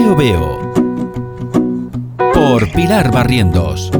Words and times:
Veo 0.00 0.16
Veo. 0.16 0.58
Por 2.32 2.72
Pilar 2.72 3.12
Barrientos. 3.12 3.90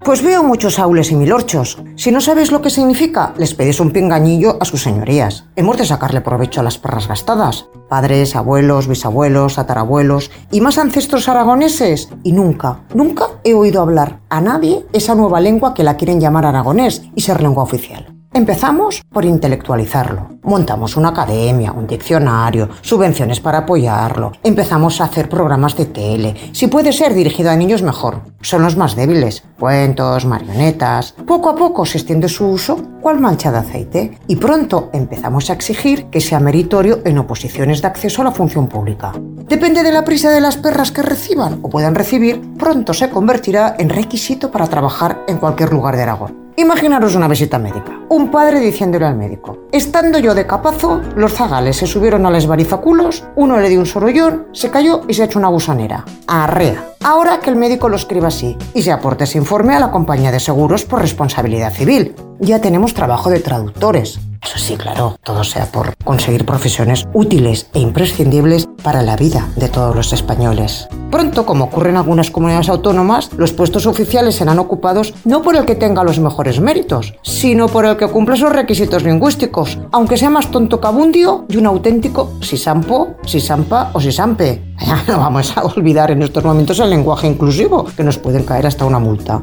Pues 0.00 0.24
veo 0.24 0.42
muchos 0.42 0.80
aules 0.80 1.12
y 1.12 1.14
milorchos. 1.14 1.78
Si 1.94 2.10
no 2.10 2.20
sabes 2.20 2.50
lo 2.50 2.62
que 2.62 2.70
significa, 2.70 3.32
les 3.38 3.54
pedís 3.54 3.78
un 3.78 3.92
pingañillo 3.92 4.58
a 4.60 4.64
sus 4.64 4.82
señorías. 4.82 5.44
Hemos 5.54 5.78
de 5.78 5.86
sacarle 5.86 6.20
provecho 6.20 6.60
a 6.60 6.64
las 6.64 6.78
perras 6.78 7.06
gastadas. 7.06 7.68
Padres, 7.88 8.34
abuelos, 8.34 8.88
bisabuelos, 8.88 9.54
tatarabuelos 9.54 10.32
y 10.50 10.60
más 10.60 10.78
ancestros 10.78 11.28
aragoneses. 11.28 12.08
Y 12.24 12.32
nunca, 12.32 12.80
nunca 12.92 13.26
he 13.44 13.54
oído 13.54 13.82
hablar 13.82 14.18
a 14.30 14.40
nadie 14.40 14.84
esa 14.92 15.14
nueva 15.14 15.40
lengua 15.40 15.74
que 15.74 15.84
la 15.84 15.96
quieren 15.96 16.20
llamar 16.20 16.44
aragonés 16.44 17.02
y 17.14 17.20
ser 17.20 17.40
lengua 17.40 17.62
oficial. 17.62 18.15
Empezamos 18.36 19.02
por 19.10 19.24
intelectualizarlo. 19.24 20.36
Montamos 20.42 20.98
una 20.98 21.08
academia, 21.08 21.72
un 21.72 21.86
diccionario, 21.86 22.68
subvenciones 22.82 23.40
para 23.40 23.60
apoyarlo. 23.60 24.32
Empezamos 24.42 25.00
a 25.00 25.04
hacer 25.04 25.30
programas 25.30 25.74
de 25.74 25.86
tele. 25.86 26.34
Si 26.52 26.66
puede 26.66 26.92
ser 26.92 27.14
dirigido 27.14 27.50
a 27.50 27.56
niños, 27.56 27.80
mejor. 27.80 28.20
Son 28.42 28.60
los 28.60 28.76
más 28.76 28.94
débiles. 28.94 29.42
Cuentos, 29.58 30.26
marionetas. 30.26 31.12
Poco 31.26 31.48
a 31.48 31.56
poco 31.56 31.86
se 31.86 31.96
extiende 31.96 32.28
su 32.28 32.46
uso, 32.46 32.76
cual 33.00 33.20
mancha 33.20 33.50
de 33.50 33.56
aceite. 33.56 34.18
Y 34.26 34.36
pronto 34.36 34.90
empezamos 34.92 35.48
a 35.48 35.54
exigir 35.54 36.10
que 36.10 36.20
sea 36.20 36.38
meritorio 36.38 37.00
en 37.06 37.16
oposiciones 37.16 37.80
de 37.80 37.88
acceso 37.88 38.20
a 38.20 38.26
la 38.26 38.32
función 38.32 38.66
pública. 38.66 39.14
Depende 39.48 39.82
de 39.82 39.92
la 39.92 40.04
prisa 40.04 40.28
de 40.28 40.42
las 40.42 40.58
perras 40.58 40.92
que 40.92 41.00
reciban 41.00 41.60
o 41.62 41.70
puedan 41.70 41.94
recibir, 41.94 42.42
pronto 42.58 42.92
se 42.92 43.08
convertirá 43.08 43.76
en 43.78 43.88
requisito 43.88 44.50
para 44.50 44.66
trabajar 44.66 45.24
en 45.26 45.38
cualquier 45.38 45.72
lugar 45.72 45.96
de 45.96 46.02
Aragón. 46.02 46.45
Imaginaros 46.58 47.14
una 47.14 47.28
visita 47.28 47.58
médica. 47.58 48.00
Un 48.08 48.30
padre 48.30 48.60
diciéndole 48.60 49.04
al 49.04 49.14
médico, 49.14 49.66
estando 49.72 50.18
yo 50.18 50.34
de 50.34 50.46
capazo, 50.46 51.02
los 51.14 51.34
zagales 51.34 51.76
se 51.76 51.86
subieron 51.86 52.24
a 52.24 52.30
los 52.30 52.46
barizaculos, 52.46 53.24
uno 53.36 53.58
le 53.58 53.68
dio 53.68 53.78
un 53.78 53.84
sorollón, 53.84 54.46
se 54.52 54.70
cayó 54.70 55.02
y 55.06 55.12
se 55.12 55.20
ha 55.20 55.24
hecho 55.26 55.38
una 55.38 55.48
gusanera. 55.48 56.06
Arrea. 56.26 56.92
Ahora 57.04 57.40
que 57.40 57.50
el 57.50 57.56
médico 57.56 57.90
lo 57.90 57.96
escriba 57.96 58.28
así 58.28 58.56
y 58.72 58.80
se 58.80 58.90
aporte 58.90 59.24
ese 59.24 59.36
informe 59.36 59.74
a 59.74 59.80
la 59.80 59.90
compañía 59.90 60.32
de 60.32 60.40
seguros 60.40 60.86
por 60.86 61.02
responsabilidad 61.02 61.74
civil. 61.74 62.14
Ya 62.40 62.58
tenemos 62.58 62.94
trabajo 62.94 63.28
de 63.28 63.40
traductores. 63.40 64.18
Sí, 64.56 64.76
claro, 64.76 65.16
todo 65.22 65.44
sea 65.44 65.66
por 65.66 65.94
conseguir 66.02 66.44
profesiones 66.46 67.06
útiles 67.12 67.68
e 67.74 67.78
imprescindibles 67.78 68.66
para 68.82 69.02
la 69.02 69.14
vida 69.14 69.48
de 69.56 69.68
todos 69.68 69.94
los 69.94 70.12
españoles. 70.12 70.88
Pronto, 71.10 71.46
como 71.46 71.66
ocurre 71.66 71.90
en 71.90 71.96
algunas 71.96 72.30
comunidades 72.30 72.68
autónomas, 72.68 73.30
los 73.36 73.52
puestos 73.52 73.86
oficiales 73.86 74.34
serán 74.34 74.58
ocupados 74.58 75.14
no 75.24 75.42
por 75.42 75.56
el 75.56 75.66
que 75.66 75.76
tenga 75.76 76.02
los 76.02 76.18
mejores 76.18 76.58
méritos, 76.58 77.14
sino 77.22 77.68
por 77.68 77.84
el 77.84 77.96
que 77.96 78.08
cumple 78.08 78.34
esos 78.34 78.52
requisitos 78.52 79.04
lingüísticos, 79.04 79.78
aunque 79.92 80.16
sea 80.16 80.30
más 80.30 80.50
tonto 80.50 80.80
que 80.80 80.86
abundio 80.86 81.44
y 81.48 81.58
un 81.58 81.66
auténtico 81.66 82.32
sisampo, 82.40 83.16
sisampa 83.24 83.90
o 83.92 84.00
sisampe. 84.00 84.74
no 85.06 85.18
vamos 85.18 85.56
a 85.56 85.64
olvidar 85.64 86.10
en 86.10 86.22
estos 86.22 86.44
momentos 86.44 86.80
el 86.80 86.90
lenguaje 86.90 87.28
inclusivo, 87.28 87.84
que 87.96 88.02
nos 88.02 88.18
pueden 88.18 88.44
caer 88.44 88.66
hasta 88.66 88.84
una 88.84 88.98
multa. 88.98 89.42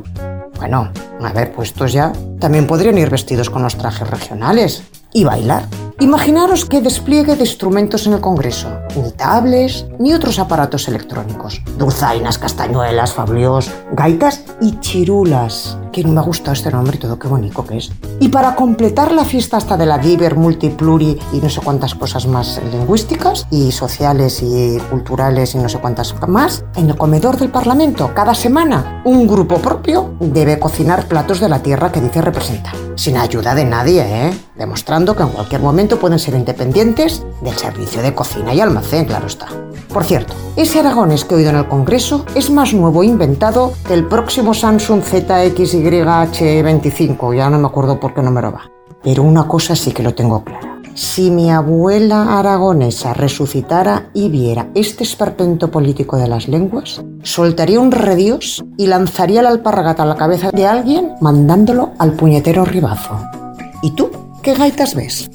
Bueno, 0.57 0.91
a 1.21 1.33
ver, 1.33 1.51
puestos 1.51 1.93
ya, 1.93 2.11
también 2.39 2.67
podrían 2.67 2.97
ir 2.97 3.09
vestidos 3.09 3.49
con 3.49 3.63
los 3.63 3.77
trajes 3.77 4.09
regionales 4.09 4.83
y 5.13 5.23
bailar. 5.23 5.67
Imaginaros 5.99 6.65
qué 6.65 6.81
despliegue 6.81 7.35
de 7.35 7.43
instrumentos 7.43 8.07
en 8.07 8.13
el 8.13 8.19
Congreso. 8.21 8.67
Ni 8.95 9.11
tablets, 9.11 9.85
ni 9.99 10.13
otros 10.13 10.39
aparatos 10.39 10.87
electrónicos. 10.87 11.61
Dulzainas, 11.77 12.37
castañuelas, 12.37 13.13
fabliós, 13.13 13.69
gaitas 13.93 14.43
y 14.59 14.79
chirulas. 14.79 15.77
Que 15.93 16.03
no 16.03 16.11
me 16.11 16.21
ha 16.21 16.23
gustado 16.23 16.53
este 16.53 16.71
nombre 16.71 16.97
y 16.97 16.99
todo, 16.99 17.19
qué 17.19 17.27
bonito 17.27 17.63
que 17.63 17.77
es. 17.77 17.91
Y 18.19 18.29
para 18.29 18.55
completar 18.55 19.11
la 19.11 19.23
fiesta 19.23 19.57
hasta 19.57 19.77
de 19.77 19.85
la 19.85 19.99
Diver, 19.99 20.35
Multipluri 20.35 21.19
y 21.33 21.37
no 21.37 21.49
sé 21.49 21.61
cuántas 21.61 21.93
cosas 21.93 22.25
más 22.25 22.59
lingüísticas 22.71 23.45
y 23.51 23.71
sociales 23.71 24.41
y 24.41 24.79
culturales 24.89 25.53
y 25.53 25.59
no 25.59 25.69
sé 25.69 25.77
cuántas 25.77 26.15
más, 26.27 26.65
en 26.75 26.89
el 26.89 26.97
comedor 26.97 27.37
del 27.37 27.49
Parlamento, 27.49 28.11
cada 28.15 28.33
semana, 28.33 29.03
un 29.05 29.27
grupo 29.27 29.59
propio 29.59 30.15
debe 30.19 30.57
cocinar 30.57 31.07
platos 31.07 31.39
de 31.39 31.49
la 31.49 31.59
tierra 31.59 31.91
que 31.91 32.01
dice 32.01 32.23
representar. 32.23 32.73
Sin 32.95 33.17
ayuda 33.17 33.53
de 33.53 33.65
nadie, 33.65 34.01
¿eh? 34.01 34.33
Demostrando 34.55 35.15
que 35.15 35.21
en 35.21 35.29
cualquier 35.29 35.61
momento 35.61 35.99
pueden 35.99 36.17
ser 36.17 36.33
independientes 36.33 37.23
del 37.41 37.55
servicio 37.55 38.01
de 38.01 38.15
cocina 38.15 38.51
y 38.53 38.61
almacén, 38.61 39.05
claro 39.05 39.27
está. 39.27 39.47
Por 39.93 40.05
cierto, 40.05 40.33
ese 40.55 40.79
aragones 40.79 41.23
que 41.23 41.35
he 41.35 41.37
oído 41.37 41.51
en 41.51 41.57
el 41.57 41.67
Congreso 41.67 42.25
es 42.33 42.49
más 42.49 42.73
nuevo 42.73 43.03
inventado 43.03 43.73
que 43.87 43.93
el 43.93 44.05
próximo 44.05 44.55
Samsung 44.55 45.03
ZXYH25, 45.83 47.35
ya 47.35 47.49
no 47.49 47.59
me 47.59 47.67
acuerdo 47.67 47.99
por 47.99 48.13
qué 48.13 48.21
número 48.21 48.51
va. 48.51 48.71
Pero 49.03 49.23
una 49.23 49.47
cosa 49.47 49.75
sí 49.75 49.91
que 49.91 50.03
lo 50.03 50.13
tengo 50.13 50.43
clara. 50.43 50.79
Si 50.95 51.31
mi 51.31 51.51
abuela 51.51 52.37
aragonesa 52.39 53.13
resucitara 53.13 54.09
y 54.13 54.29
viera 54.29 54.67
este 54.75 55.03
esperpento 55.03 55.71
político 55.71 56.17
de 56.17 56.27
las 56.27 56.47
lenguas, 56.47 57.03
soltaría 57.23 57.79
un 57.79 57.91
redios 57.91 58.63
y 58.77 58.85
lanzaría 58.85 59.41
la 59.41 59.49
alpargata 59.49 60.03
a 60.03 60.05
la 60.05 60.15
cabeza 60.15 60.51
de 60.51 60.67
alguien 60.67 61.13
mandándolo 61.19 61.93
al 61.97 62.13
puñetero 62.13 62.63
ribazo. 62.63 63.19
¿Y 63.81 63.91
tú 63.91 64.11
qué 64.43 64.53
gaitas 64.53 64.93
ves? 64.93 65.31